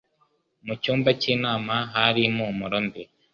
Mu 0.65 0.73
cyumba 0.81 1.09
cy'inama 1.21 1.75
hari 1.95 2.19
impumuro 2.29 2.77
mbi. 2.85 3.03